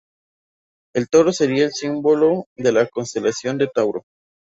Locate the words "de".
2.55-2.71, 3.59-3.67